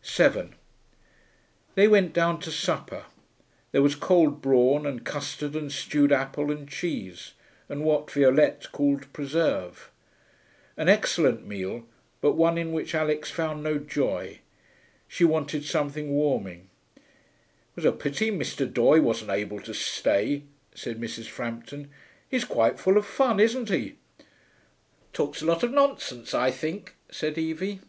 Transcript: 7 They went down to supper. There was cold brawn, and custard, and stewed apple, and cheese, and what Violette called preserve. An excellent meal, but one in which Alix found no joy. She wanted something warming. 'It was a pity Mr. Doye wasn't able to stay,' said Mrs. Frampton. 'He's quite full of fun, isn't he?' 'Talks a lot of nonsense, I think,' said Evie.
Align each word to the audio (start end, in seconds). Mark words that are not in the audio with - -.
7 0.00 0.54
They 1.74 1.86
went 1.86 2.14
down 2.14 2.40
to 2.40 2.50
supper. 2.50 3.04
There 3.70 3.82
was 3.82 3.94
cold 3.94 4.40
brawn, 4.40 4.86
and 4.86 5.04
custard, 5.04 5.54
and 5.54 5.70
stewed 5.70 6.10
apple, 6.10 6.50
and 6.50 6.66
cheese, 6.66 7.34
and 7.68 7.84
what 7.84 8.10
Violette 8.10 8.72
called 8.72 9.12
preserve. 9.12 9.90
An 10.78 10.88
excellent 10.88 11.46
meal, 11.46 11.84
but 12.22 12.32
one 12.32 12.56
in 12.56 12.72
which 12.72 12.94
Alix 12.94 13.30
found 13.30 13.62
no 13.62 13.76
joy. 13.76 14.38
She 15.06 15.22
wanted 15.22 15.66
something 15.66 16.08
warming. 16.14 16.70
'It 16.96 17.02
was 17.76 17.84
a 17.84 17.92
pity 17.92 18.30
Mr. 18.30 18.66
Doye 18.66 19.02
wasn't 19.02 19.32
able 19.32 19.60
to 19.60 19.74
stay,' 19.74 20.44
said 20.74 20.98
Mrs. 20.98 21.26
Frampton. 21.26 21.90
'He's 22.30 22.46
quite 22.46 22.80
full 22.80 22.96
of 22.96 23.04
fun, 23.04 23.38
isn't 23.38 23.68
he?' 23.68 23.96
'Talks 25.12 25.42
a 25.42 25.44
lot 25.44 25.62
of 25.62 25.72
nonsense, 25.74 26.32
I 26.32 26.50
think,' 26.50 26.96
said 27.10 27.36
Evie. 27.36 27.80